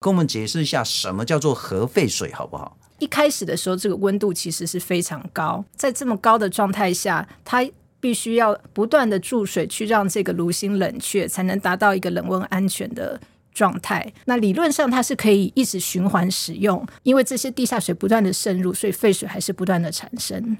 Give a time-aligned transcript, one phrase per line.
[0.00, 2.76] 跟我们解释一下什么叫做核废水，好不好？
[3.00, 13.20] 一开始的时候，这个温度其实是非常高，在这么高的状态下，它必须要不断的注水去让这个炉芯冷却，才能达到一个冷温安全的
[13.52, 14.12] 状态。
[14.26, 20.56] 那理论上它是可以一直循环使用，因为这些地下水不断的渗入，所以废水还是不断的产生。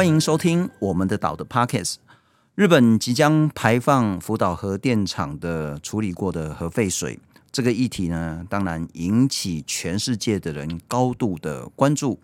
[0.00, 1.96] 欢迎收听我们的岛的 Podcast。
[2.54, 7.20] 日本即将排放福岛核电厂的处理过的核废水，
[7.52, 12.18] 这个议题呢，当然引起全世界的人高度的关注。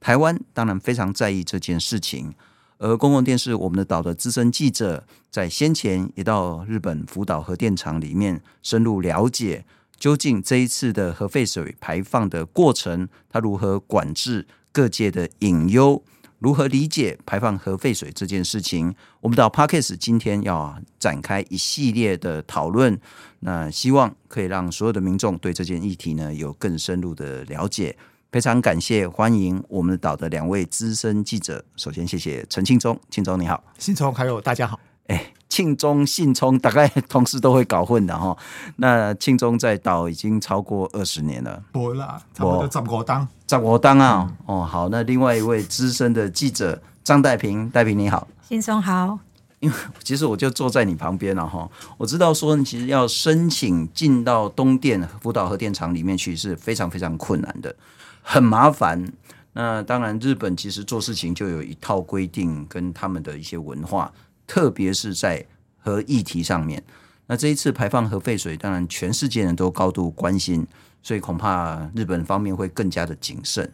[0.00, 2.32] 台湾当然非常在意这件事情，
[2.78, 9.66] 而公共电视我们的岛的资深记者在先前也到日本福岛核电厂里面深入了解，
[9.98, 16.02] 究竟这一次的核废水排放的过程，它如何管制各界的隐忧。
[16.38, 18.94] 如何理解排放核废水这件事情？
[19.20, 22.98] 我们到 Parkes 今天要展开一系列的讨论，
[23.40, 27.96] 那希望可以让所有的民众对这件议题呢有更深入的了解。
[28.30, 31.64] 非常感谢，欢迎我们岛的两位资深记者。
[31.76, 34.78] 首先，谢谢陈庆忠，庆忠你好，信聪还有大家好。
[35.06, 38.36] 哎，庆忠、信聪，大概同事都会搞混的哈。
[38.76, 44.32] 那庆忠在岛已经超过二十年了，不啦，差不多十五当，十五当啊。
[44.46, 49.18] 哦，好，那另外一位资深的记者张代平，代平你好，信聪好。
[49.60, 57.74] 因为其实我就坐在你旁边了哈，我知道说你其实要申请进到东电福岛核电厂里面去是非常非常困难的，
[58.22, 59.12] 很麻烦。
[59.54, 64.12] 那当然，日本其实做事情就有一套规定跟他们的一些文化。
[64.48, 65.44] 特别是在
[65.76, 66.82] 核议题上面，
[67.26, 70.66] 那这一次排放核废水，当然全世界人都高度关心，
[71.02, 73.70] 所以恐怕日本方面会更加的谨慎。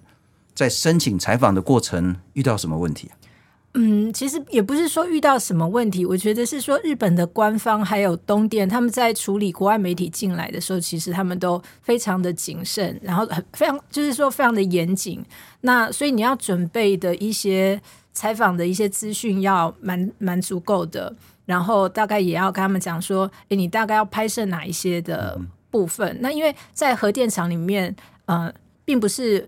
[0.53, 3.15] 在申请采访的过程遇到什么问题啊？
[3.75, 15.25] 嗯，其实也不是说遇到什么问题，我觉得是说日本的官方还有东电他们在处理国外媒体进来的时候，其实他们都非常的谨慎，然后很非常就是说非常的严谨。
[15.63, 17.81] 那所以你要准备的一些。
[18.15, 21.13] 采访的一些资讯要蛮蛮足够的，
[21.45, 25.39] 然后大概也要跟他们讲说，诶，你大概要拍摄哪一些的
[25.69, 26.09] 部分？
[26.15, 27.95] 嗯、那因为在核电厂里面，
[28.27, 28.55] 呃，
[28.85, 29.41] 并不是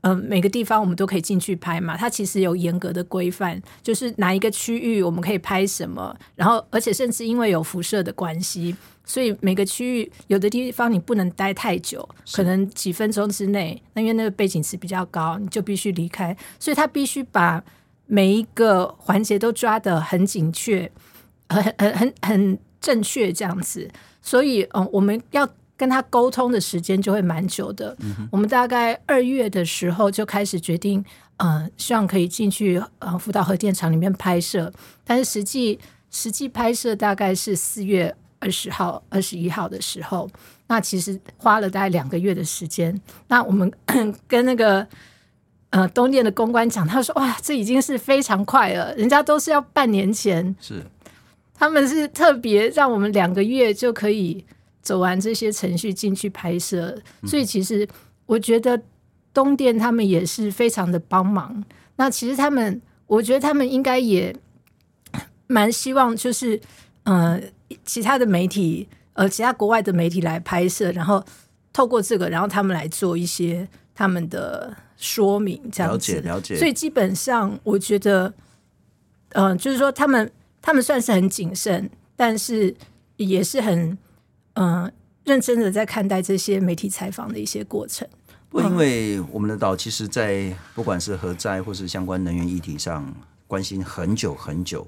[0.00, 17.62] 嗯、呃、每个地方我们都可以进去拍嘛，它其实有严格的规范，就是哪一个区域我们可以拍什么，然后而且甚至因为有辐射的关系，所以每个区域有的地方你不能待太久，可能几分钟之内，那因为那个背景值比较高，你就必须离开，所以他必须把。
[18.12, 20.90] 每一个环节都抓得很准确，
[21.48, 23.88] 很很很很正确这样子，
[24.20, 27.96] 所以嗯，我们要跟他沟通的时间就会蛮久的。
[28.32, 31.04] 我们大概二月的时候就开始决定，
[31.36, 34.72] 嗯，希望可以进去呃福岛核电厂里面拍摄，
[35.04, 35.78] 但是实际
[36.10, 40.28] 实际拍摄大概是四月二十号、二十一号的时候，
[40.66, 43.00] 那其实花了大概两个月的时间。
[43.28, 43.72] 那我们
[44.26, 44.84] 跟那个。
[45.70, 50.84] 呃，东电的公关讲，他说：“哇，这已经是非常快了，人家都是要半年前，是
[51.54, 54.44] 他们是特别让我们两个月就可以
[54.82, 57.86] 走完这些程序进去拍摄，所以其实
[58.26, 58.82] 我觉得
[59.32, 61.62] 东电他们也是非常的帮忙。
[61.94, 64.34] 那其实他们，我觉得他们应该也
[65.46, 66.60] 蛮希望，就是
[67.04, 67.40] 呃，
[67.84, 71.24] 其他的媒体，呃，其他国外的媒体来拍摄，然后
[71.72, 76.56] 透过这个，然后他们来做一些他们的。”说明这样子，了解了解。
[76.56, 78.32] 所以基本上，我觉得，
[79.30, 80.30] 嗯、呃，就是说，他们
[80.60, 82.76] 他们算是很谨慎，但是
[83.16, 83.96] 也是很
[84.52, 84.92] 嗯、呃、
[85.24, 88.06] 认真的在看待这些媒体采访的一些过程。
[88.50, 93.10] 不，因为我们的岛其实，在不管是核灾或是相关能源议题上，
[93.46, 94.86] 关心很久很久。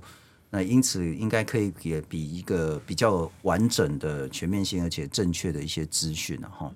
[0.50, 6.70] 那因此，应该可以也比一个比较完整的、全面性而且正确的一些资讯哈。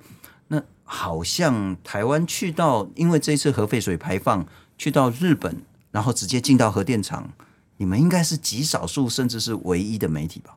[0.49, 4.47] 那好像台湾去到，因为这次核废水排放
[4.79, 7.33] 去到日本，然后直接进到核电厂，
[7.79, 10.57] 你们应该是极少数甚至是唯一的媒体吧？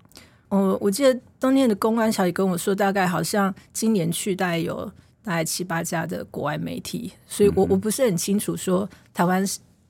[0.49, 4.85] 哦，我记得当年的公关小姐跟我说，大概好像今年去大概有
[5.23, 9.43] 大概七八家的国外媒体，所以我我不是很清楚说台湾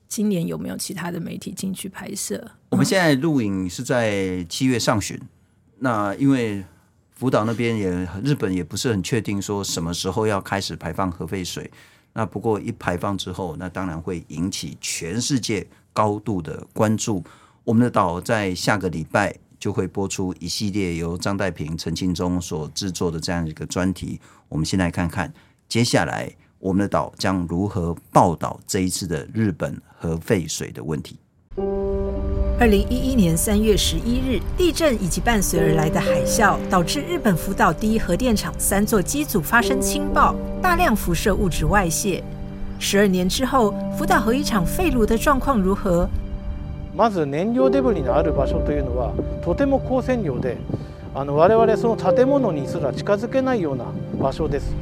[0.08, 2.50] 今年有没有其他的媒体进去拍摄。
[2.70, 5.20] 我们现在录影是在七月上旬，
[5.80, 6.64] 那因为。
[7.20, 11.70] 福岛那边也，日本也不是很确定说什么时候要开始排放核废水。
[12.14, 17.22] 那不过一排放之后，那当然会引起全世界高度的关注。
[17.62, 24.18] 我们的岛在下个礼拜就会播出一系列由张代平、陈庆忠所制作的这样一个专题。
[24.48, 25.30] 我们先来看看
[25.68, 31.18] 接下来我们的岛将如何报道这一次的日本核废水的问题。
[32.59, 42.23] 二零一一年三月十一日，地震以及伴随而来的海啸，导致日本福岛第一核电厂三座机组发生氢爆，大量辐射物质外泄。
[42.79, 46.07] 十二年之后，福岛核一厂废炉的状况如何？
[46.95, 49.11] まず燃料デブリのある场所というのは
[49.43, 50.57] とても高线量で、
[51.13, 53.85] あの我々その建物にすら近づけないような
[54.17, 54.73] 场所です。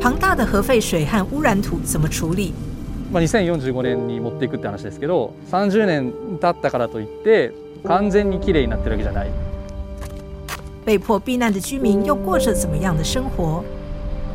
[0.00, 2.52] 庞大的核废水和污染土怎么处理？
[3.11, 6.11] まあ、2045年に持っていくって话ですけど30年
[6.41, 7.53] 経ったからといって
[7.85, 9.31] 完全にきれいになってるわけじゃない。
[10.85, 13.63] 被迫避难的居民又过着怎么样的生活？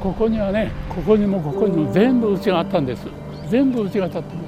[0.02, 3.06] ここにはねここにもここにも全部家があったんです。
[3.48, 4.42] 全部家が建ってま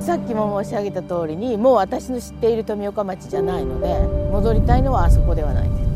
[0.00, 0.06] す。
[0.06, 4.00] さっきも申し上げた通りにもう私の知っている富冈町じゃないので
[4.32, 5.68] 戻りたいのはあそこではない。
[5.68, 5.93] です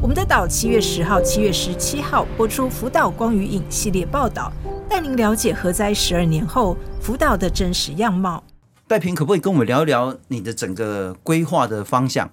[0.00, 4.52] 我们的岛七月十号、七月十七号播出福岛光与影系列报道
[4.88, 8.42] 带您了解核灾十二年后福岛的真实样貌。
[8.86, 12.30] 戴平，可不可以跟我们聊一聊你的整个规划的方向？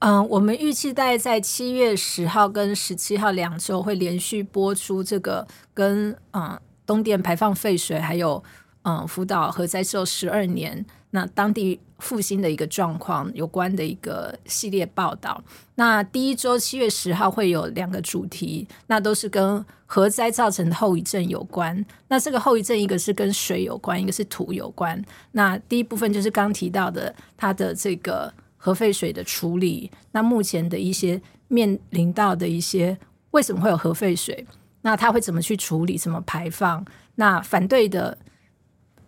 [0.00, 8.44] 嗯，我们预计大概在七月十号跟十七号两周会连续播出这个跟嗯东电排放废水还有
[8.82, 15.42] 嗯福岛核灾之后十二年那当地复兴的一个状况有关的一个系列报道。
[15.74, 21.84] 那第一周七月十号会有两个主题，那都是跟核灾造成的后遗症有关。
[22.08, 25.02] 那这个后遗症一个是跟水有关，一个是土有关。
[25.32, 28.32] 那第一部分就是刚提到的它的这个。
[28.60, 32.98] 核废水的处理，那目前的一些面临到的一些
[33.30, 34.44] 为什么会有核废水？
[34.82, 35.96] 那它会怎么去处理？
[35.96, 36.84] 怎么排放？
[37.14, 38.18] 那反对的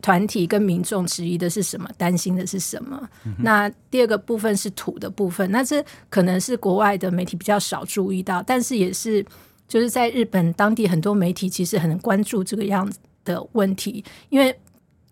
[0.02, 1.88] 团体跟民众质疑的是什么？
[1.96, 3.08] 担心的是什么？
[3.24, 9.24] 嗯、那第二个部分是土的部分，那这可能是国外的媒体比较少注意到，但是也是
[9.68, 14.56] 就是在日本当地很多媒体其实很关注这个样子的问题，因为。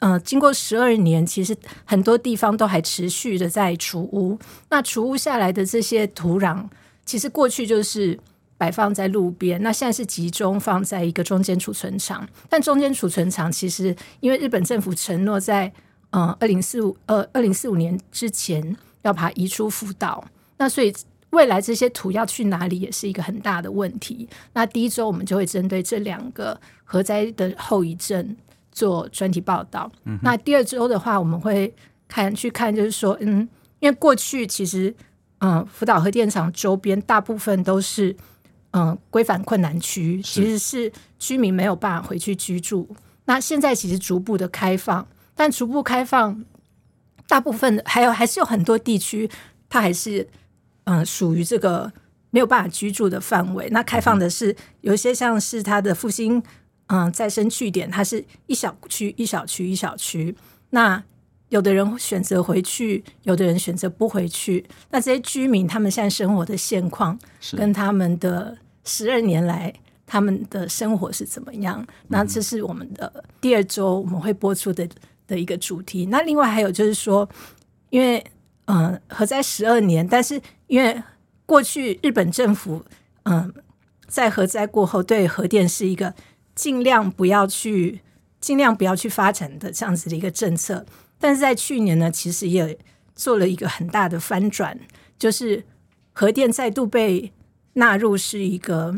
[0.01, 4.39] 嗯、呃，经过十二年，其实很多地方都还持续的在除污。
[4.71, 6.65] 那除污下来的这些土壤，
[7.05, 8.17] 其实过去就是
[8.59, 12.29] 摆放在路边，那现在是集中放在一个中间储存场。
[12.51, 15.73] 但中间储存场其实，因为日本政府承诺在
[16.11, 20.23] 嗯二零四五呃二零四五年之前要把它移出福岛，
[20.59, 20.93] 那所以
[21.31, 24.29] 未来这些土要去哪里，也是一个很大的问题。
[24.53, 28.37] 那第一周我们就会针对这两个核灾的后遗症。
[28.71, 29.91] 做专题报道。
[30.05, 31.75] 嗯、那第二周的话，我们会
[32.07, 33.41] 看去看，就是说，嗯，
[33.81, 34.95] 因为过去其实，
[35.41, 38.15] 嗯，福岛核电厂周边大部分都是，
[38.73, 42.89] 嗯，规范困难区，其实是居民没有办法回去居住。
[43.25, 46.45] 那现在其实逐步的开放，但逐步开放，
[47.27, 49.31] 大部分还有还是有很多地区，
[49.69, 50.29] 它还是，
[50.85, 51.93] 嗯，属于这个
[52.31, 53.69] 没有办法居住的范围。
[53.71, 56.43] 那开放的是有一些像是它的复兴。
[56.91, 60.35] 嗯，再生据点，它是一小区一小区一小区。
[60.71, 61.05] 那
[61.49, 64.65] 有的人选择回去，有的人选择不回去。
[64.91, 67.19] 那这些居民他们现在生活的现况，
[67.57, 69.73] 跟他们的十二年来
[70.07, 71.87] 他们的生活是怎么样？
[72.09, 74.89] 那这是我们的第二周我们会播出的
[75.27, 76.07] 的一个主题。
[76.07, 77.29] 那另外还有就是说，
[77.91, 78.25] 因为
[78.67, 81.03] 嗯核灾十二年，但是因为
[81.47, 82.85] 过去日本政府
[83.25, 83.53] 嗯
[84.07, 86.15] 在核灾过后对核电是一个。
[86.59, 88.01] 尽量不要去，
[88.41, 90.85] 尽量不要去发展的这样子的一个政策，
[91.19, 92.79] 但是在去年呢，其实也
[93.15, 94.79] 做了一个很大的翻转，
[95.19, 95.65] 就是
[96.13, 97.33] 核电再度被
[97.75, 98.95] 纳入是一个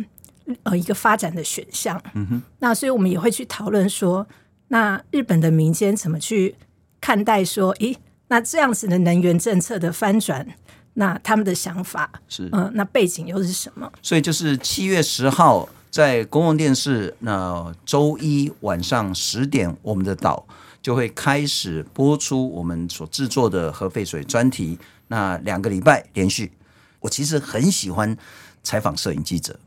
[0.65, 2.00] 呃一个发展的选项。
[2.15, 4.27] 嗯哼，那所以我们也会去讨论说，
[4.69, 6.55] 那日本的民间怎么去
[7.00, 7.97] 看待说，诶，
[8.29, 10.47] 那这样子的能源政策的翻转，
[10.95, 13.91] 那他们的想法是嗯、呃，那背景又是什么？
[14.03, 15.69] 所以就是七月十号。
[15.91, 20.47] 在公共电视，那周一晚上十点，我们的岛
[20.83, 24.79] 就会开始播出我们所制作的核废水专题。
[25.09, 26.53] 那两个礼拜连续，
[27.01, 28.17] 我其实很喜欢
[28.63, 29.59] 采访摄影记者，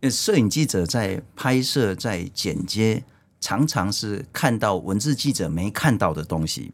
[0.00, 3.04] 因为摄影记者在拍摄、在剪接，
[3.40, 6.72] 常常是看到文字记者没看到的东西。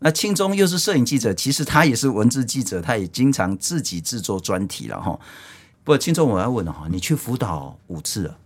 [0.00, 5.18] 那庆忠又是摄影记者，其实他也是文字记者，他也经常自己制作专题了哈。
[5.82, 8.38] 不过，庆忠，我要问了哈，你去辅导五次了？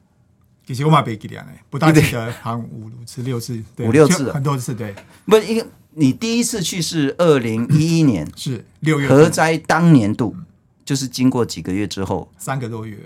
[0.71, 4.73] 其实我蛮没记得呢，不大记得，好像五次、六次，对五六次，很多次。
[4.73, 4.95] 对，
[5.27, 10.37] 不，因为你第一次去是二零一一年， 是六月核灾当年度，
[10.85, 12.97] 就是经过几个月之后，三个多月，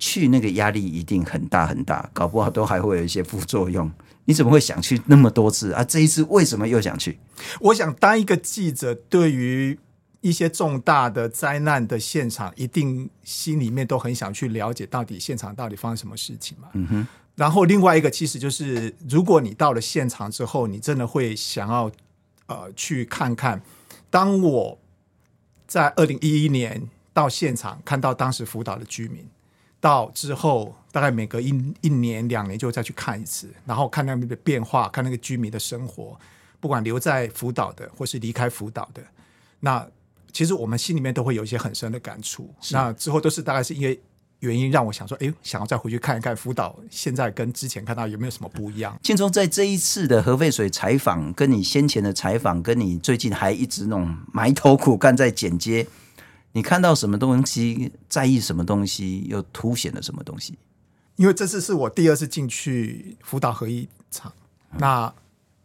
[0.00, 3.88] 去那个压力一定很大很大，搞不好都还会有一些副作用。
[4.24, 5.84] 你怎么会想去那么多次啊？
[5.84, 7.16] 这一次为什么又想去？
[7.60, 9.78] 我想当一个记者，对于。
[10.20, 16.68] 一些重大的灾难的现场，一定心里面都很想去了解到底现场到底发生什么事情嘛。
[17.36, 21.90] 然后另外一个，其实就是如果你到了现场之后，你真的会想要
[22.46, 23.62] 呃去看看。
[24.10, 24.78] 当我
[25.68, 29.24] 在二零一一年到现场看到当时福岛的居民，
[29.80, 31.48] 到之后大概每隔一
[31.80, 36.18] 一年两年就再去看一次，然后看那边的变化，看那个居民的生活，
[36.58, 39.00] 不管留在福岛的或是离开福岛的，
[39.60, 39.86] 那
[40.32, 42.52] 其实我们心里面都会有一些很深的感触。
[42.70, 44.00] 那之后都是大概是因为。
[44.40, 48.96] 原因让我想说，哎，想要再回去看一看福岛，现在跟之前看到有没有什么不一样？
[49.02, 55.84] 建忠在这一次的核废水采访，跟你先前的采访，跟你最近还一直那种埋头苦干在剪接，
[56.52, 60.56] 你看到什么东西，在意什么东西，又凸显了什么东西？
[61.16, 64.32] 因为这次是我第二次进去福岛核一厂，
[64.78, 65.12] 那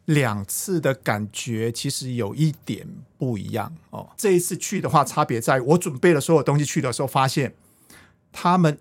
[0.06, 4.10] 两次的感觉其实有一点不一样哦。
[4.18, 7.54] 这一次去的话，差别在我准备了所有东西去的时候，发现。
[8.36, 8.80] 他们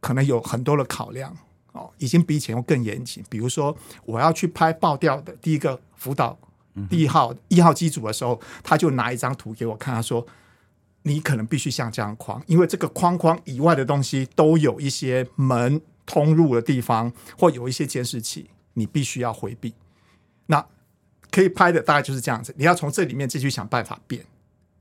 [0.00, 1.36] 可能有很多的考量
[1.72, 3.22] 哦，已经比以前要更严谨。
[3.28, 6.38] 比如说，我要去拍爆掉的第一个福岛
[6.88, 10.26] 第一号一号机组的时候，他就拿一张图给我看，他说
[11.04, 19.74] ：“你可能必须像这样框，因为这个框框以外的东西都有一些门通入的地方，或有一些监视器，你必须要回避。
[20.48, 20.66] 那
[21.30, 24.26] 可以拍的大概就是这样子，你要从这里面继续想办法变，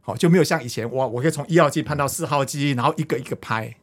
[0.01, 3.75] 好，就没有像以前哇，我可以从一号机拍到四号机，然后一个一个拍。”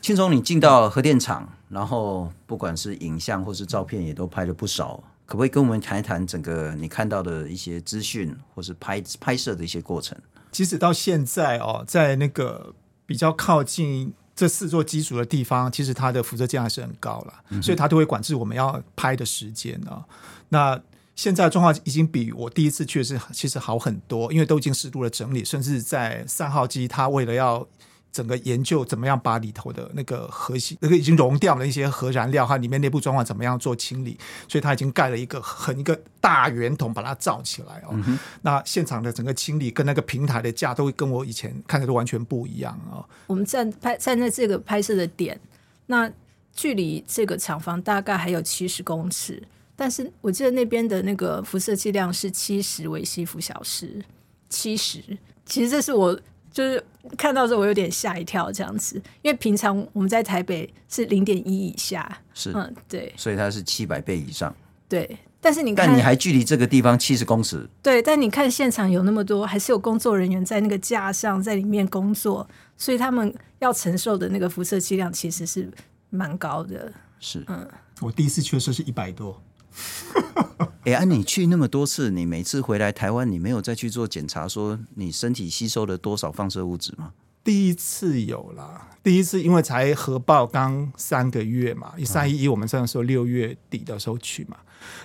[0.00, 5.04] 庆忠，你进到核电厂，然后不管是影像或是照片，也都拍了不少。
[5.26, 10.16] 可不可以跟我们谈一谈整个你看到的一些资讯，或是拍拍摄的一些过程？
[10.50, 12.74] 即使到现在哦，在那个
[13.04, 20.04] 比较靠近这四座基础的地方，其实它的辐射剂还是很高了，嗯、所以它都会管制我们要拍的时间呢、哦。
[20.48, 20.80] 那
[21.16, 27.66] 现在状况已经比我第一次去是其实好很多，因为都已经适度的整理，甚至在三号机，它为了要
[28.12, 34.18] 整个研究怎么样把里头的那个核心那个已经熔掉的一些核燃料，它里面内部状况怎么样做清理，
[34.48, 37.90] 所以它已经盖了一个很一个大圆筒把它罩起来哦。
[37.92, 43.04] 嗯、那现场的整个清理跟那个平台的架都会跟我以前看的都完全不一样哦。
[43.26, 45.40] 我们站拍站在这个拍摄的点，
[45.86, 46.10] 那
[46.52, 49.42] 距离这个厂房大概还有七十公尺，
[49.76, 54.02] 但是我记得那边的那个辐射剂量是七十微西弗小时，
[54.48, 55.00] 七十。
[55.44, 56.18] 其实这是我。
[56.54, 56.80] 就是
[57.18, 64.54] 看到之后我有点吓一跳，这样子，因为平常我们在台北是零点一以下，是，嗯，对，所以它是七百倍以上，
[64.88, 65.18] 对。
[65.40, 68.00] 但是你看，但你还距离这个地方七十公尺，对。
[68.00, 75.68] 但你看现场有那么多，还是有工作人员在那个架上在里面工作，所以他们要承受的那个辐射剂量其实是
[76.10, 76.92] 蛮高的。
[77.18, 77.68] 是，嗯，
[78.00, 79.42] 我第一次去的时候是一百多。
[80.84, 87.12] 哎，啊，你去那么多次，你每次回来台湾，你没有再去做检查，说你身体吸收了多少放射物质吗？
[87.42, 94.56] 第一次有啦，第一次因为才核爆刚三个月嘛，一三一一我们那时候六月底的时候去嘛，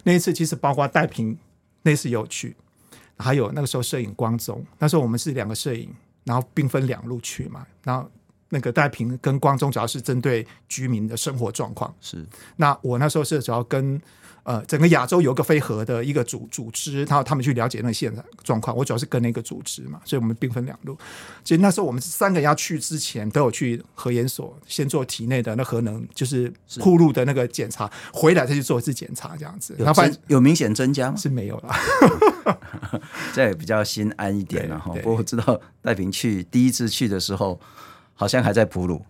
[0.03, 1.37] 那一次其实包括戴平
[1.81, 2.55] 那次有去，
[3.17, 8.09] 还有那个时候摄影光宗，那时候我们是两个摄影，然后兵分两路去嘛，然后
[8.49, 12.25] 那个戴平跟光宗主要是针对居民的生活状况，是，
[12.57, 14.01] 那我那时候是主要跟。
[14.43, 18.75] 呃，整个亚洲有个非核的一个组组织，然后他们去了解那个现场状况。
[18.75, 20.97] 我主要是跟那个组织嘛，所以我们兵分两路。
[21.43, 29.77] 其实那时候我们三个人要去之前，都有去核研所先做体内的那核能，就是铺路的那个检查，回来再去做一次检查，这样子。
[30.25, 31.17] 有明显增加吗？
[31.17, 31.75] 是没有了，
[33.35, 34.91] 这也比较心安一点了哈。
[34.95, 37.59] 不过我知道戴平去第一次去的时候，
[38.19, 39.01] 好像还在哺乳。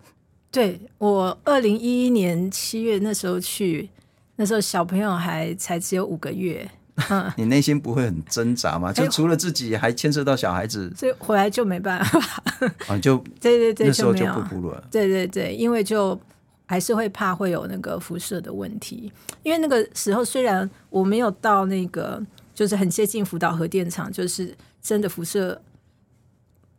[0.51, 3.89] 对，我二零一一年七月那时候去。
[4.35, 6.65] 那时候小朋友还才只有五个月，
[7.09, 8.93] 嗯、你内心不会很挣扎吗？
[8.93, 12.41] 就除了自己，还牵涉到小孩子，所以回来就没办法。
[12.87, 14.81] 啊， 就 对对对，那时候就不哺乳了。
[14.89, 16.17] 对对对，因为就
[16.65, 19.11] 还是会怕会有那个辐射的问题。
[19.43, 22.25] 因为那个时候虽然我没有到那个
[22.55, 25.61] 就是很接近福岛核电厂，就是真的辐射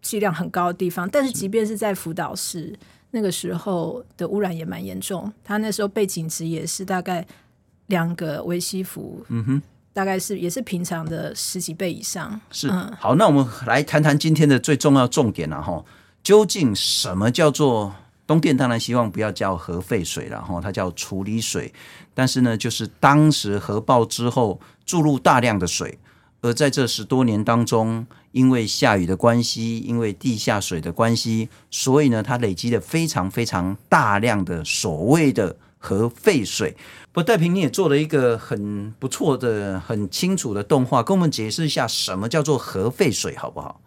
[0.03, 2.79] 剂量很高的地方，但是即便是在福岛市，
[3.11, 5.33] 那个时候的污染也蛮严重。
[5.45, 7.27] 他那时候背景值也是大概。
[7.91, 12.41] 两个微西弗，嗯哼，大概是也是平常的十几倍以上。
[12.53, 15.85] 是，嗯、好，那我们来谈谈今天的最重要重点了哈。
[16.23, 17.93] 究竟什么叫做
[18.29, 18.57] 东电？
[18.57, 21.75] 当然希望不要叫核废水了哈，它叫处理水。
[22.15, 25.99] 但是呢，就是当时核爆之后注入大量的水，
[26.43, 36.77] 而在这十多年当中，因为下雨的关系，因为地下水的关系，所以呢，它累积了非常非常大量的所谓的核废水。
[37.13, 43.81] 不，戴平，你也做了一个很不错的、很清楚的动画，跟我们解释一下什么叫做核废水，好不好？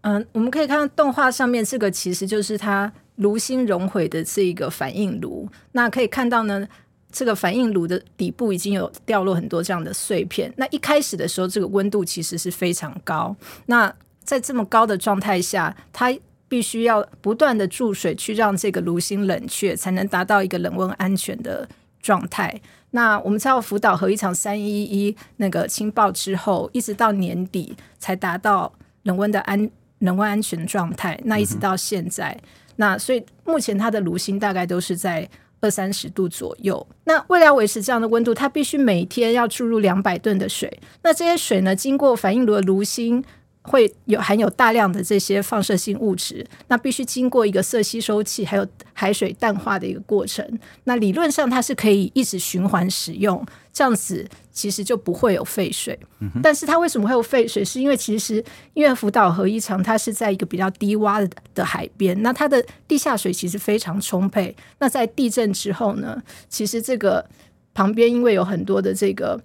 [0.00, 5.46] 嗯，我们可以看到动画上面这个其实就是它炉心熔毁的这一个反应炉。
[5.72, 6.66] 那可以看到呢，
[7.12, 10.52] 这个反应炉的底部已经有掉落很多这样的碎片。
[10.56, 13.34] 那一开始的时候，这个温度其实是非常高。
[13.66, 16.16] 那在这么高的状态下，它
[16.48, 21.68] 必须要不断的注水去让这个炉芯冷却，才能达到一个冷温安全的
[22.00, 22.60] 状态。
[22.92, 28.72] 那我们知道福岛核一场三一一那个氢爆之后，一直到年底才达到
[29.04, 31.18] 冷温的安冷温安全状态。
[31.24, 32.36] 那一直到现在，
[32.76, 35.28] 那所以目前它的炉芯大概都是在
[35.60, 36.86] 二三十度左右。
[37.04, 40.80] 那为了要维持这样的温度，它必须每天要注入两百吨的水。
[41.02, 43.24] 那这些水呢，经过反应炉的炉芯。
[43.62, 50.58] 会有含有大量的这些放射性物质，那必须经过一个色吸收器，还有海水淡化的一个过程。
[50.84, 55.98] 那理论上它是可以一直循环使用，这样子其实就不会有废水。
[56.20, 57.62] 嗯、但是它为什么会有废水？
[57.62, 64.56] 是因为其实因为福岛核一厂它是在一个比较低洼的的海边，那它的地下水其实非常充沛。
[64.78, 67.28] 那在地震之后呢，其实这个
[67.74, 69.38] 旁边因为有很多的这个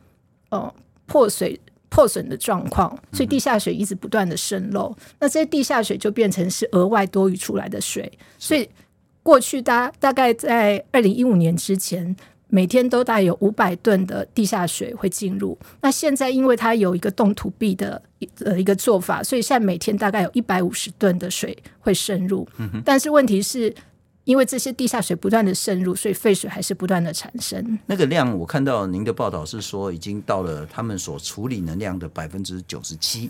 [0.52, 0.74] 呃
[1.06, 1.60] 破水。
[1.96, 8.12] 破损的状况，所以地下水一直不断的渗漏，那这些地下水就变成是额外多余出来的水。
[8.38, 8.68] 所以
[9.24, 12.14] 过去大大概在二零一五年之前，
[12.50, 15.58] 每天都大概有五百吨的地下水会进入。
[15.80, 18.02] 那现在因为它有一个冻土壁的
[18.44, 22.46] 呃一个做法，所以现在每天大概有一百五十吨的水会渗入。
[22.84, 23.74] 但是问题是。
[24.26, 27.80] 因为这些地下水不断的渗入，所以废水还是不断的产生。
[27.86, 33.30] 那个量，我看到您的报道是说，已经到了他们所处理能量的百分之九十七，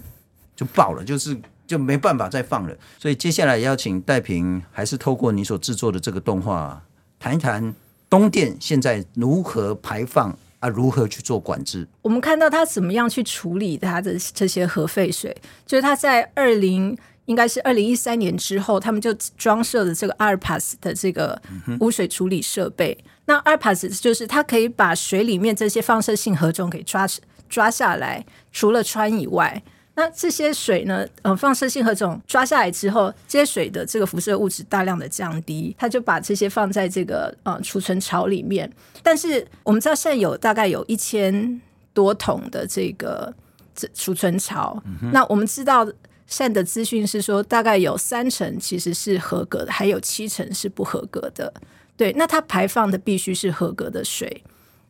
[0.55, 1.37] 就爆了，就是
[1.67, 2.73] 就没办法再放了。
[2.97, 6.81] 所以接下来邀请戴平，还是透过你所制作的这个动画，
[7.19, 7.75] 谈一谈
[8.09, 11.85] 东电现在如何排放啊，如何去做管制。
[12.01, 15.35] 我们看到他怎么样去处理他的这些核废水，
[15.65, 16.97] 就是他在二零。
[17.25, 21.41] 应该是二零一三年之后，他们就装设了这个 ARPAS 的这个
[21.79, 22.95] 污水处理设备。
[23.03, 27.07] 嗯、那 ARPAS 就是它可以把水里面这些放射性核种给抓
[27.49, 29.63] 抓下来，除了氚以外，
[29.95, 38.71] 那这些水呢，呃，放射性核种抓下来之后，这些水的这个辐射物质大量的降低，它就把这些放在这个呃储存槽里面。
[39.01, 41.59] 但是我们知道现在有大概有一千
[41.93, 43.33] 多桶的这个
[43.73, 45.87] 这储存槽，嗯、那我们知道。
[46.27, 51.53] 善的资讯是说，大概有三成其实是合格的，还有七成是不合格的。
[51.95, 54.43] 对，那它排放的必须是合格的水。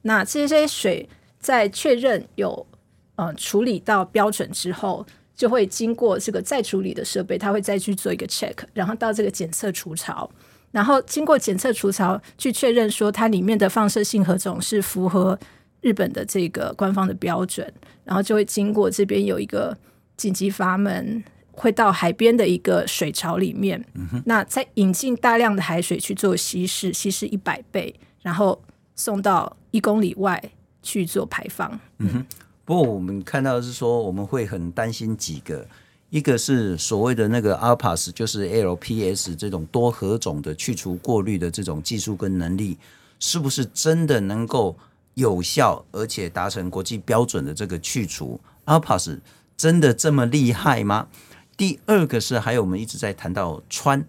[0.04, 1.08] 那这些水
[1.40, 2.66] 在确认有
[3.16, 10.32] 呃处理到标准之后，就会经过这个再处理的设备，它会再去做一个 check，然后到这个检测除槽，
[10.72, 15.38] 然后经过检测除槽去确认说它里面的放射性核种是符合
[15.82, 17.72] 日本的这个官方的标准，
[18.06, 19.78] 然后就会经过这边有一个。
[20.18, 28.62] 紧急阀门会到海边的一个水槽里面，嗯、那再引进大量的海水去做稀释，稀释一百倍，然后
[28.96, 30.42] 送到一公里外
[30.82, 31.80] 去做排放。
[32.00, 32.26] 嗯哼，
[32.66, 35.66] 不过我们看到是说，我们会很担心几个，
[36.10, 42.78] 一个是所谓的那个 ARPAS，就是 LPS 这种多核种的去除过滤的这种技术跟能力，
[43.20, 44.76] 是不是真的能够
[45.14, 49.18] 有效，而且达成国际标准的这个去除 ARPAS？
[49.58, 51.08] 真的这么厉害吗？
[51.58, 54.06] 第二个是，还有我们一直在谈到川，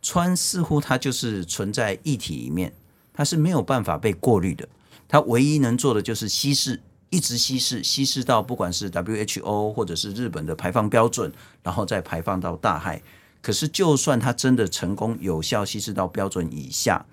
[0.00, 2.72] 川似乎它就是存在液体里面，
[3.12, 4.66] 它是没有办法被过滤的，
[5.06, 6.80] 它唯一能做的就是稀释，
[7.10, 11.30] 一直稀释，稀释到不管是 WHO 或者是日本的排放标准，
[11.62, 13.02] 然后再排放到大海。
[13.42, 17.04] 可是，就算它真的成功有效稀释到标准以下，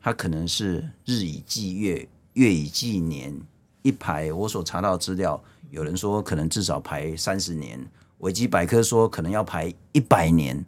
[0.00, 3.38] 它可能是日以继月，月以继年，
[3.82, 5.42] 一排我所查到资料。
[5.74, 7.84] 有人说可能至少排三十年，
[8.18, 10.64] 维基百科说可能要排一百年。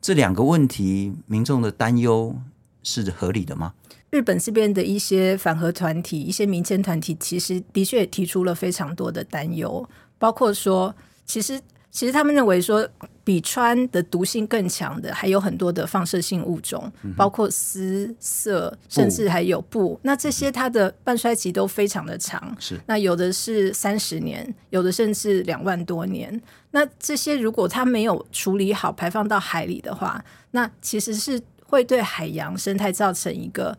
[0.00, 2.34] 这两个问题，民众的担忧
[2.82, 3.72] 是合理的吗？
[4.10, 10.92] 日本这边的一些反核团体、一些民间团体，其实的确也提出了非常多的担忧，包括说，
[11.24, 11.60] 其实。
[11.90, 12.88] 其实他们认为说，
[13.24, 19.98] 比川的毒性更强的还有很多的放射性物种，嗯、包括丝、色，甚至还有布。
[20.02, 26.40] 那这些它的半衰期都非常的长，是那有的是三十年，有的甚至两万多年。
[26.70, 33.76] 那这些如果它没有处理好，排放到海里的话，那其实是会对海洋生态造成一个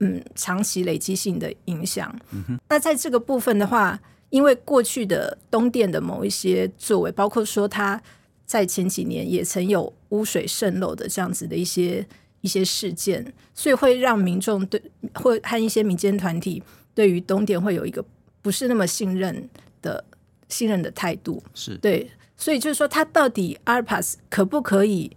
[0.00, 2.12] 嗯长期累积性的影响。
[2.32, 4.00] 嗯、那在这个部分的话。
[4.32, 8.02] 因为过去的东电的某一些作为，包括说他
[8.46, 12.04] 在前几年也曾有污水渗漏的这样子的一些
[12.40, 16.62] 一些事件，所以会让民众对会和一些民间团体
[16.94, 18.02] 对于东电会有一个
[18.40, 19.46] 不是那么信任
[19.82, 20.02] 的
[20.48, 21.42] 信任的态度。
[21.54, 25.14] 是对，所以就是说，它到底 ARPAS 可不可以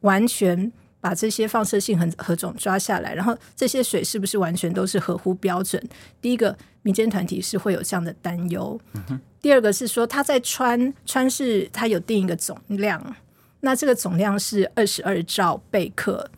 [0.00, 5.80] 完全把这些放射性核核种抓下来，然后这些水是不是完全都是合乎标准？
[6.20, 8.78] 第一个，民间团体是会有这样的担忧。
[8.94, 13.14] 嗯、第二个是说，他在川川是他有定一个总量，
[13.60, 16.28] 那这个总量是二十二兆贝克。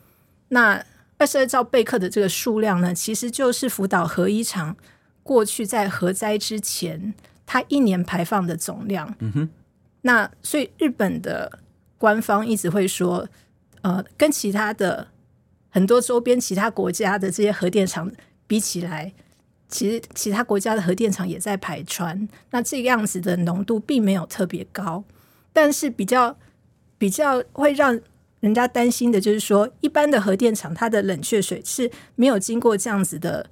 [0.49, 0.85] 那
[1.17, 4.77] 二十二兆贝克的这个数量呢，其实就是福岛核一厂
[5.23, 7.15] 过去在核灾之前，
[7.47, 9.15] 它一年排放的总量。
[9.21, 9.49] 嗯哼。
[10.03, 11.61] 那所以日本的
[11.97, 13.27] 官方一直会说。
[13.83, 15.09] 呃，跟其他的
[15.71, 18.11] 很多周边其他国家的这些核电厂
[18.47, 19.13] 比起来，
[19.69, 25.05] 其实其他国家的核电厂也在排氚，那这个样子的浓度并没有特别高，
[25.53, 26.37] 但是比较
[26.99, 27.99] 比较会让
[28.41, 33.49] 人家担心的就是说，一般的核电厂它的冷却水是没有经过这样子的，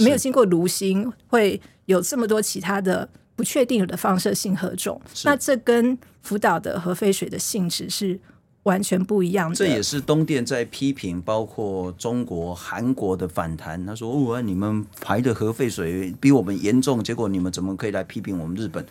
[0.00, 8.20] 没有经过炉心，会有这么多其他的不确定的放射性核种，那这跟福岛的核废水的性质是。
[8.64, 13.84] 完全不一样，这也是东电在批评，包括中国、韩国的反弹。
[13.84, 18.86] 他说：“哦，你们排的核废水比我们严重，结果你们怎么可以来批评我们日本？”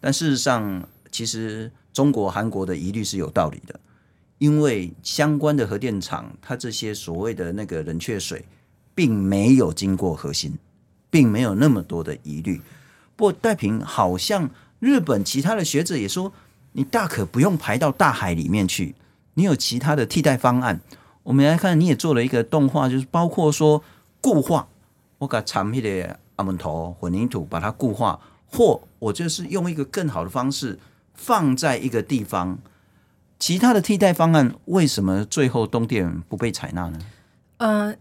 [0.00, 3.80] 但事实上，其实中国、韩国的疑虑是有道理的，
[4.38, 8.44] 因为相关的核电厂，它这些所谓的那个冷却水，
[8.94, 10.56] 并没有经过核心，
[11.10, 12.60] 并没有那么多的疑虑。
[13.16, 16.32] 不过，戴平好像日本其他的学者也说，
[16.72, 18.94] 你大可不用排到大海里面去。
[19.36, 20.80] 你有其他的替代方案？
[21.22, 23.82] 我们来看，你也做了一个动画，就是包括说
[24.20, 24.68] 固化，
[25.18, 30.78] 我把产品的阿门头混凝土把它固化，或我就是用一个更好的方式
[31.14, 32.58] 放在一个地方。
[33.38, 36.98] 其他的替代方案为什么最后东电不被采纳呢？
[37.58, 37.96] 嗯、呃，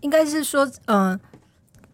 [0.00, 1.20] 应该是说，嗯、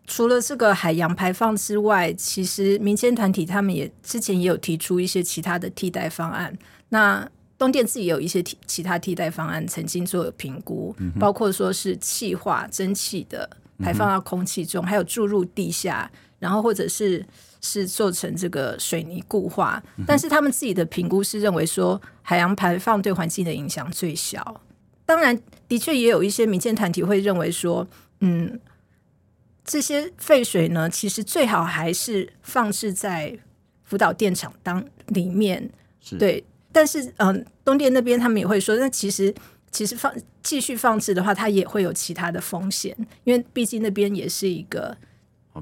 [0.07, 6.57] 除了这个海洋排放之外，其实民间团体他们也之前也有提出一些其他的替代方案。
[6.89, 17.27] 那东电自己有一些替其他替代方案，曾经做了评估，嗯、包括说是气化蒸汽的排放到空气中，嗯、还有注入地下，然后或者是
[17.61, 19.83] 是做成这个水泥固化。
[19.97, 24.61] 嗯、但是他们自己的评估是认为说，海洋排放对环境的影响最小。
[25.05, 27.89] 当然，的确也有一些民间团体会认为说，
[28.21, 28.61] 嗯，
[29.65, 33.37] 这些废水呢，其实最好还是放置在
[33.83, 35.69] 福岛电厂当里面，
[36.01, 36.45] 是对。
[36.79, 39.35] 但是，嗯、呃，东电那边他们也会说，那其实
[39.73, 40.15] 其实放
[40.45, 44.97] 继续放置的话，它也会有其他的风险，因为毕竟那边也是一个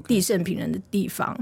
[0.05, 1.35] 地盛平人的地方。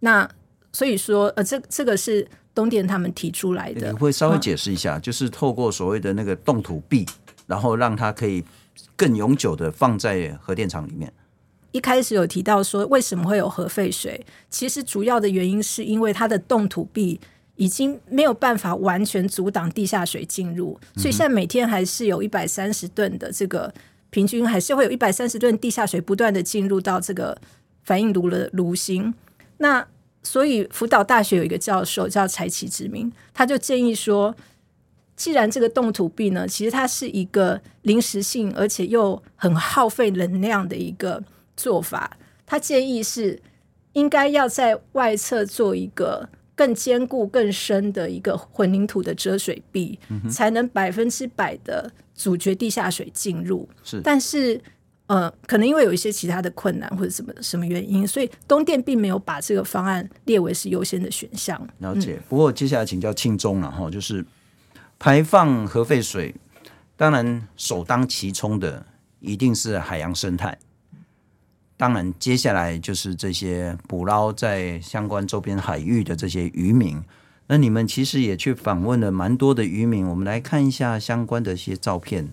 [0.00, 0.28] 那
[0.72, 3.92] 所以说，呃，这这个是东电他们提出来的。
[3.92, 7.06] 你会稍微解释一下，啊、就是透过所谓的那个冻土壁，
[7.46, 8.42] 然后让它可以
[8.96, 11.12] 更永久的放在核电厂里面。
[11.70, 14.26] 一开始有提到说，为什么会有核废水？
[14.48, 17.20] 其实主要的原因是因为它的冻土壁。
[17.60, 23.70] 已经没有办法完全阻挡地下水进入，所以现在每天还是有一百三十吨的这个
[24.08, 27.36] 平均，还是会有一百三十吨地下水不断的进入到这个
[27.84, 29.12] 反应炉的炉心。
[29.58, 29.86] 那
[30.22, 34.34] 所以福岛大学有一个教授叫柴崎直明，他就建议说，
[35.14, 41.22] 既然这个冻土壁呢，其实它是一个临时性而且又很耗费能量的一个
[41.58, 43.38] 做法，他建议是
[43.92, 46.30] 应该要在外侧做一个。
[46.60, 53.66] 更坚固、更深的一个混凝土的遮水壁，嗯、才能百分之百的阻绝地下水进入。
[53.82, 54.60] 是，但是
[55.06, 61.58] 呃，可能因为有一些其他的困难或者什么什么原因，所以东电并没有把这个方案列为是优先的选项。
[61.78, 62.16] 了解。
[62.18, 64.22] 嗯、不过接下来请教庆忠了哈，就是
[64.98, 66.34] 排放核废水，
[66.94, 68.84] 当然首当其冲的
[69.20, 70.58] 一定是海洋生态。
[71.80, 77.02] 当然，接下来就是这些捕捞在相关周边海域的这些渔民。
[77.46, 82.28] 那你们其实也去访问了蛮多的渔民，我们来看一下相关的一些照片。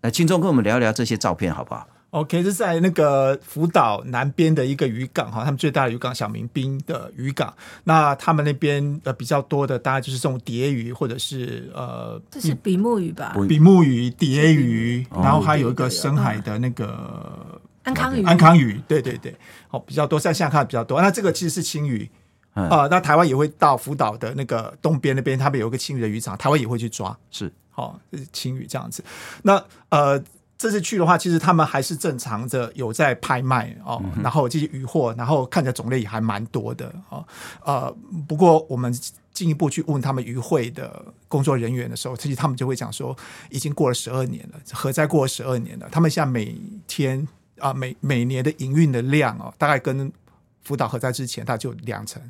[0.00, 7.54] 来，庆忠跟我们聊一聊这些照片好不好？OK，这是在那个福岛南边的一个渔港哈，他们最大的渔港小民兵的渔港。
[7.84, 13.36] 那他们那边呃比较多的，大概就是这种蝶鱼或者是呃，这是比目鱼吧？
[13.48, 17.60] 比目鱼、蝶鱼，然后还有一个深海的那个。
[17.88, 19.34] 安康鱼，安康鱼，对对对，
[19.68, 21.00] 好比较多，像现在看比较多。
[21.00, 22.08] 那这个其实是青鱼
[22.52, 29.02] 啊，那台湾也会到福岛的那个东边那边，他们有一个青鱼的渔场，台湾也会去抓，是好，这是鯖鱼这样子。
[29.42, 30.22] 那呃，
[30.58, 37.24] 这次去的话，其实他们还是正常的有在拍卖哦，嗯、然后这些渔获，然后看起来种类也还蛮多的哦。
[37.64, 37.96] 呃，
[38.26, 38.92] 不过我们
[39.32, 43.16] 进一步去问他们渔会的工作人员的时候，其实他们就会讲说，
[43.50, 47.28] 已经过了十二年了，核灾过了十二年了，他们现在每天。
[47.60, 50.12] 啊，每每年的营运的量哦，大概跟
[50.62, 52.22] 福岛核灾之前，它就两成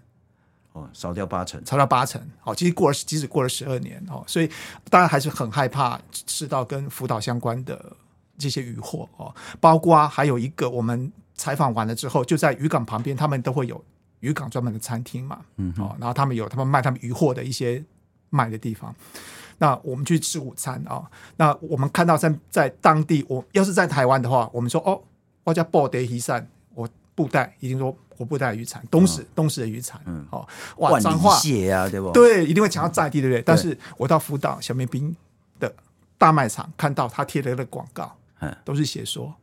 [0.72, 2.20] 哦，少掉八成，少掉八成。
[2.44, 4.50] 哦，其实过了，即使过了十二年哦，所以
[4.90, 7.96] 当然还是很害怕吃到跟福岛相关的
[8.36, 13.82] 这些渔获哦，包括还有一个我们采访完了之后，就在渔港旁边，他们都会有
[14.20, 17.84] 渔港专门的餐厅嘛，嗯，哦，然后他们有他们卖他们渔获的一些
[18.30, 18.94] 卖的地方。
[19.60, 25.02] 那我们去吃午餐啊、哦，那我们看到在在当地，我要是在台湾的话，我们说哦，
[25.48, 32.12] 我叫布袋渔产，我布袋一定说我布袋渔产，东石、嗯、东石的渔产，嗯，哦，哇，彰化蟹啊，对不？
[32.12, 33.42] 对，一定会强调在地，对不对？
[33.42, 35.14] 但是我到福岛小面兵
[35.58, 35.72] 的
[36.18, 39.34] 大卖场看到他贴的那个广告，嗯，都是写说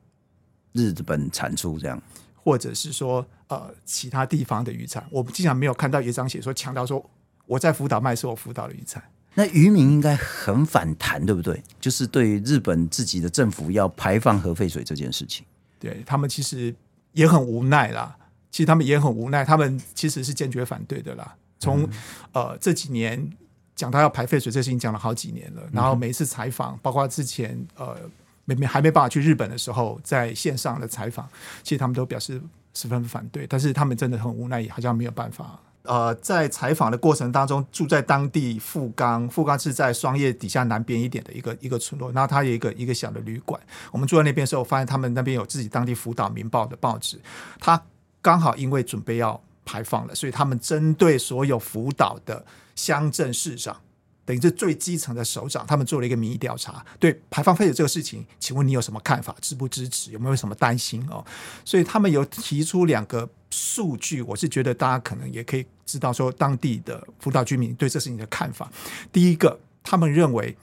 [0.74, 2.00] 日本产出这样，
[2.36, 7.04] 或者是说呃其他地方的渔产，我们经常没有看到一张写说强调说
[7.48, 9.04] 我在福岛卖是我福岛的渔产。
[9.38, 11.62] 那渔民应该很反弹，对不对？
[11.82, 15.46] 就是对于日本自己的政府要排放核废水这件事情，
[15.80, 16.74] 对他们其实
[17.14, 18.16] 也很无奈啦。
[18.52, 21.36] 其实他们也很无奈，他们其实是坚决反对的啦。
[21.60, 21.90] 从、嗯、
[22.32, 23.30] 呃这几年
[23.76, 27.98] 讲到要排废水这事情讲了好几年了，然后每一次采访，包括之前呃
[28.46, 31.28] 没没还没办法去日本的时候，在线上的采访，
[31.64, 32.42] 其实他们都表示
[32.74, 33.46] 十分反对。
[33.46, 35.60] 但是他们真的很无奈，也好像没有办法。
[35.88, 43.60] 呃，在采访的过程当中，住在当地富冈，富冈是在双叶底下南边一点的一个一个村落，然后它有一个一个小的旅馆。
[43.92, 47.20] 我们住在那边时候，发现他们那边有自己当地福岛民报的报纸，
[47.60, 47.82] 他
[48.22, 52.46] 刚好因为准备要排放了，所以他们针对所有福岛的
[52.76, 53.78] 乡镇市长。
[54.26, 59.36] 等于是最基层的首长，他们做了一个民意调查，对排放废水这个事情，请问你有什么看法？
[59.40, 60.12] 支不支持？
[60.12, 61.24] 有没有什么担心哦？
[61.64, 68.72] 所以他们有提出两个数据，我是觉得大家可能也可以知道说当地的福岛居民对这事情的看法。
[69.12, 70.58] 第一个，他们认为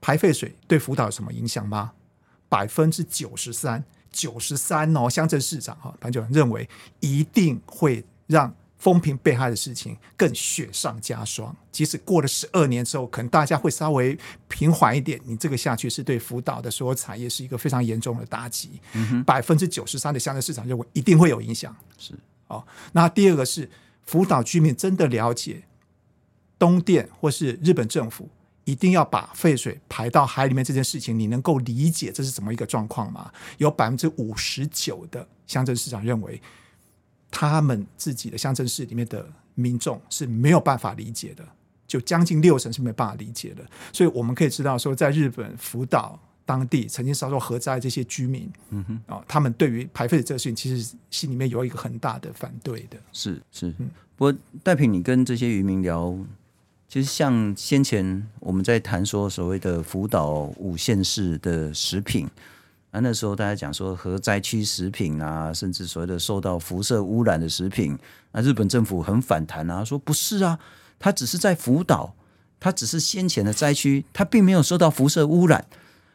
[0.00, 1.92] 排废水对福岛有什么影响吗？
[2.48, 6.66] 百分之九十三，九十三哦，乡镇市长哈，反正就认为
[7.00, 8.54] 一定会让。
[8.84, 11.56] 风平被害的事情更雪上加霜。
[11.72, 14.16] 即使过了十二年之后，可能大家会稍微
[14.46, 15.18] 平缓一点。
[15.24, 18.78] 你这个下去是对福岛的所有产业是一个非常严重的打击。
[19.24, 21.74] 百分之九十三的乡镇市场认为一定会有影响。
[21.96, 22.12] 是
[22.48, 22.62] 哦。
[22.92, 23.70] 那第二个是
[24.04, 25.62] 福岛居民真的了解
[26.58, 28.28] 东电或是日本政府
[28.66, 33.32] 一定要把废水排到海里面这件事情，你能够理解这是怎么一个状况吗？
[33.56, 36.38] 有百分之五十九的乡镇市长认为。
[37.34, 41.44] 他们自己的乡镇市里面的民众是没有办法理解的，
[41.84, 43.64] 就将近六成是没有办法理解的。
[43.92, 46.16] 所以我们可以知道说，在日本福岛
[46.46, 52.96] 当地曾经遭受核灾这些居民，嗯哼，啊，他们对于排废的这个事情，其实心里面有一个很大的反对的。
[53.12, 56.16] 是是，嗯，不过戴平，你跟这些渔民聊，
[56.88, 62.28] 其实像先前我们在谈说所谓的福岛五县市的食品。
[62.94, 67.98] 那那时候大家讲说核灾区食品啊，甚至所谓的受到辐射污染的食品，
[68.30, 70.60] 那日本政府很反弹啊，说不是啊，
[71.00, 72.14] 它只是在福岛，
[72.60, 75.66] 它只是先前的灾区，它并没有受到辐射污染。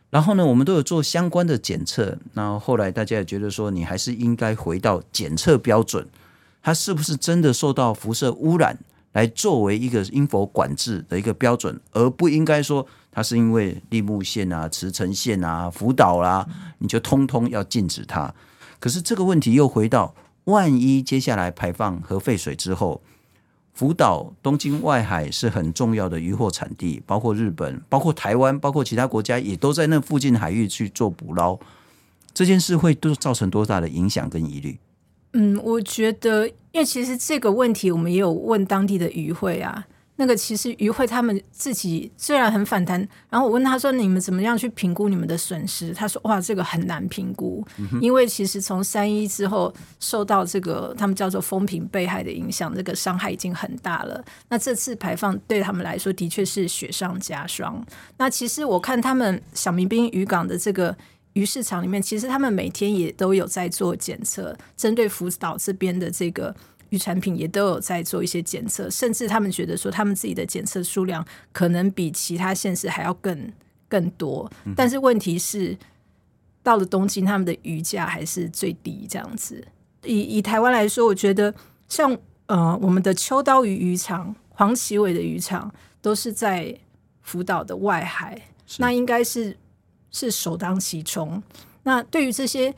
[0.09, 6.07] 然后呢，我们都有做相关的检测，然后后来大家也觉得说，你还是应该回到检测标准，
[6.63, 8.79] 它是不是真的受到辐射污染，
[9.11, 12.87] 来作为一个应否管制的一个标准，而不应该说。
[13.11, 18.33] 它是因为立木县啊、慈城县啊、福岛啦、你就通通要禁止它。
[18.79, 20.13] 可是这个问题又回到，
[20.45, 23.01] 万一接下来排放核废水之后，
[23.73, 31.57] 福岛、东京外海是很重要的渔获产地，包括日本、包括台湾、包括其他国家也都在那附近海域去做捕捞。
[32.33, 34.77] 这件事会都造成多大的影响跟疑虑？
[35.33, 39.85] 嗯，我觉得，因为其实这个问题我们也有问当地的渔会啊。
[40.19, 47.65] 那个其实渔会他们自己虽然很反弹，然后我问他说：“你们怎么样去评估你们的损失？”他说：“哇，这个很难评估，
[48.01, 54.21] 因为其实从三一之后受到这个他们叫做风评被害的影响，这个伤害已经很大了。
[54.49, 57.81] 那这次排放对他们来说的确是雪上加霜。
[58.17, 60.93] 那其实我看他们小民兵渔港的这个
[61.31, 66.53] 鱼市场里面，其实他们每天也都有在做检测，针对福岛这边的这个。”
[66.89, 73.51] 鱼产品也都有在做一些检测，甚至他们觉得说，他们自己的检测数量可能比其他县市还要更
[73.87, 74.49] 更多。
[74.75, 75.77] 但是问题是，
[76.63, 79.65] 到了东京，他们的鱼价还是最低这样子。
[80.03, 81.53] 以以台湾来说，我觉得
[81.87, 85.71] 像呃我们的秋刀鱼渔场、黄鳍尾的渔场
[86.01, 86.75] 都是在
[87.21, 88.41] 福岛的外海，
[88.77, 89.57] 那应该是
[90.11, 91.41] 是首当其冲。
[91.83, 92.73] 那对于这些。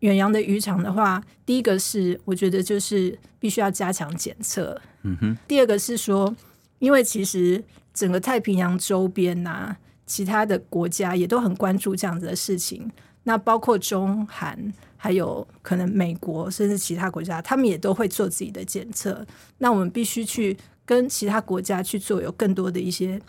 [0.00, 4.80] 远洋的渔场的话，第一个是我觉得就是必须要加强检测。
[5.02, 5.36] 嗯哼。
[5.48, 6.34] 第二个是说，
[6.78, 7.62] 因为其实
[7.94, 12.90] 整个太平洋周边呐、啊，其他的国家也都很关注这样子的事情，
[13.24, 19.26] 那包括中韩，还有可能美国，甚至其他国家，他们也都会做自己的检测。
[19.58, 23.20] 那我们必须去跟其他国家去做有更多的一些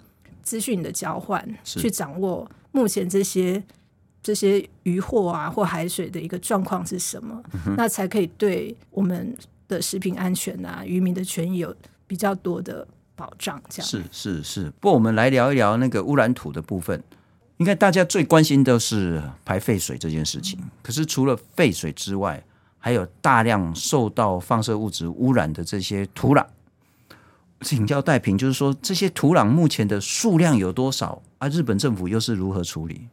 [0.41, 3.61] 资讯的交换，去掌握目前这些
[4.23, 9.35] 这些渔获啊或海水的一个状况是什么，嗯，那才可以对我们
[9.67, 11.75] 的食品安全啊、渔民的权益有
[12.07, 13.61] 比较多的保障。
[13.69, 14.69] 这样是是是。
[14.79, 17.03] 不过我们来聊一聊那个污染土的部分。
[17.57, 20.57] 应该大家最关心的是排废水这件事情。
[20.81, 22.43] 可是除了废水之外，
[22.79, 26.43] 还有大量受到放射物质污染的这些土壤。
[27.61, 31.47] 请教戴平，就是说这些土壤目前的数量有多少啊？
[31.49, 33.07] 日本政府又是如何处理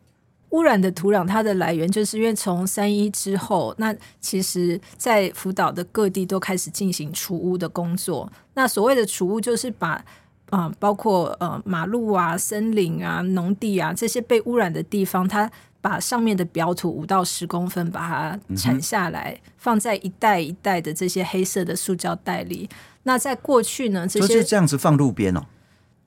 [0.50, 1.26] 污染的土壤？
[1.26, 8.30] 它的来源就是因为从三一之后，那其实在福岛的各地都开始进行除污的工作。
[8.54, 10.04] 那所谓的除污，就是把
[10.50, 15.50] 啊、包括呃马路啊、森林啊、农地啊这些被污染的地方，它
[15.82, 22.66] 把上面的表土五到十公分把它铲下来、放在一袋一袋的这些黑色的塑胶袋里。
[23.02, 25.44] 那在过去呢，这些就这样子放路边哦。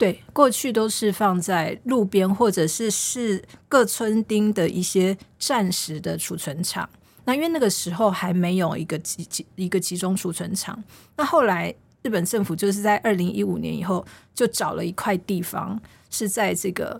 [0.01, 6.89] 对，过去都是放在路边或者是是各村町的一些暂时的储存场。
[7.25, 10.83] 那因为那个时候还没有一个集集一个集中储存场。
[11.15, 11.73] 那后来。
[12.03, 16.99] 日本政府就是在二零一五年以后，就找了一块地方，是在这个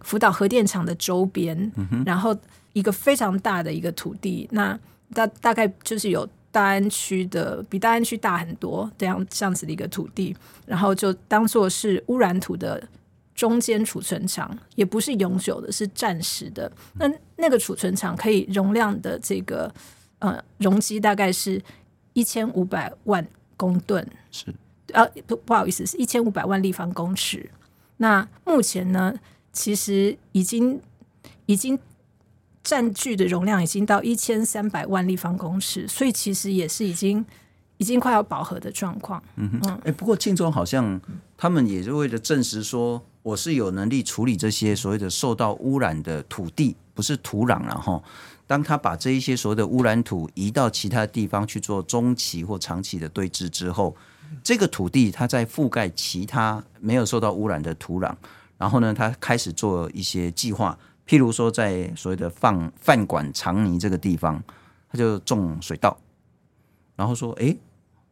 [0.00, 2.36] 福岛核电厂的周边，嗯，然后
[2.72, 4.76] 一个非常大的一个土地，那
[5.14, 12.86] 大大概就是有大安区的，比大安区大很多这样这样子的一个土地，然后就当做是污染土的
[13.34, 16.70] 中间储存场，也不是永久的，是暂时的。
[16.94, 19.74] 那那个储存场可以容量的这个
[20.20, 21.60] 呃容积大概是
[22.12, 23.26] 一千五百万。
[23.54, 24.52] 公吨是，
[24.92, 27.48] 呃、啊，不不好意思，是一千五百万立方公尺。
[27.98, 29.14] 那目前呢，
[29.52, 30.80] 其实已经
[31.46, 31.78] 已经
[32.62, 37.24] 占据的容量已经到一千三百万立方公尺，所以其实也是已经
[37.78, 39.22] 已经快要饱和的状况。
[39.36, 41.00] 嗯哼，哎、欸，不过庆中好像
[41.36, 48.02] 他们也是为了证实说，我是有能力处理这些所谓的受到污染的土地，不是土壤，然后。
[48.44, 53.96] 当他把这一些所谓的污染土移到其他地方去做中期或长期的堆置之后，
[54.42, 58.12] 这个土地它在覆盖其他没有受到污染的土壤，
[58.58, 60.78] 然后呢，他开始做一些计划，
[61.12, 64.42] 譬如说在所谓的放饭馆长泥这个地方，
[64.88, 65.94] 他就种水稻，
[66.96, 67.54] 然后说，哎，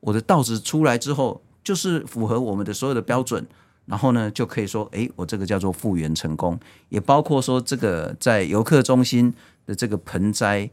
[0.01, 3.47] 我的稻子出来之后就是符合我们的所有的标准，
[3.87, 6.61] 然后呢，就可以说，哎，我这个叫做复原成功，
[6.91, 9.33] 也包括说这个在游客中心。
[9.67, 10.69] 的这个盆栽，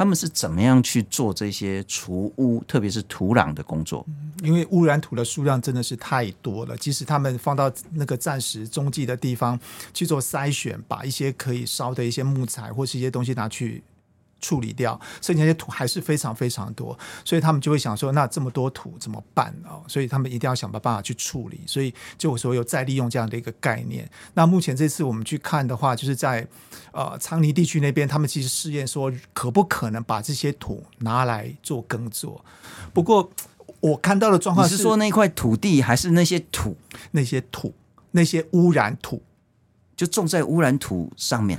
[0.00, 4.02] 他们是怎么样去做这些除污，特别是土壤的工作？
[4.42, 9.60] 因为污染土的数量真的是太多了，即使他们放到那个暂时中继的地方
[9.92, 13.82] 去做筛选，把一些可以烧的一些木材或是一些东西拿去。
[14.40, 19.82] 处理掉，剩下那些土还是非常非常多，所以他们就会想说，那这么多土怎么办哦？
[19.86, 24.08] 所以他们一定要想办法去处理，所以就我说有再利用这样的一个概念。
[24.34, 26.46] 那目前这次我们去看的话，就是在
[26.92, 32.44] 呃昌黎地区那边，他们其实试验说，可不可能把这些土拿来做耕作？
[32.92, 33.30] 不过
[33.80, 36.76] 我看到的状况是，是说那块土地还是那些土，
[37.12, 37.74] 那些土，
[38.10, 39.22] 那些污染土，
[39.96, 41.58] 就种在污染土上面。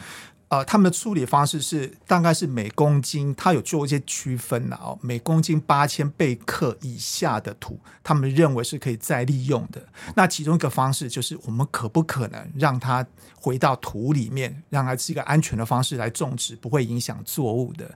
[0.51, 4.99] 呃，他们的处理方式是大概是每公斤，他有做一些区分的哦。
[5.01, 9.81] 每公斤八千贝克以下的土，他们认为是可以再利用的。
[10.13, 13.05] 那其中一个方式就是，我们可不可能让它
[13.39, 17.89] 回到土里面，让它是一个安全的方式来种植，不会影响作物的。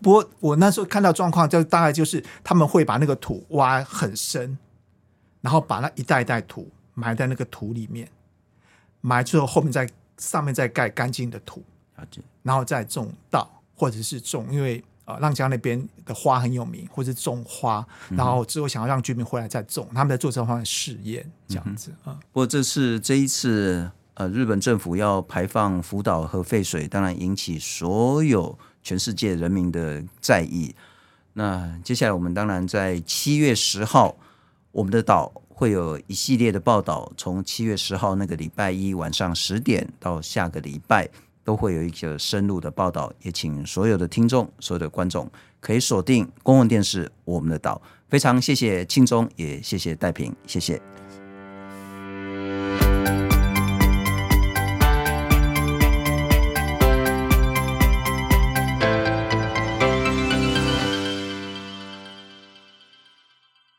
[0.00, 4.56] 不过我那时候看到状况，就大概就是他们会把那个土挖很深，
[5.42, 8.08] 然后把那一袋袋土埋在那个土里面，
[9.02, 9.86] 埋之后后面再
[10.16, 11.62] 上面再盖干净的土。
[12.42, 22.18] 然后再种稻，或者是种，因为呃浪江那边的花很有名，或者是种花，然后之后想要让居民回来再种，他们在做这方面试验，这样子啊、嗯。
[22.32, 30.74] 不过这是这一次呃日本政府要排放福岛核废水，当然引起所有全世界人民的在意。
[31.34, 34.16] 那接下来我们当然在七月十号，
[34.72, 41.08] 我们的岛会有一系列的报道，从七月十号那个礼拜一晚上十点到下个礼拜。
[41.50, 47.82] 都会有一个深入的报道，也请所有的听众、所有的观众可以锁定公共电视《我们的岛》。
[48.08, 50.89] 非常谢谢庆忠，也谢谢戴平，谢谢。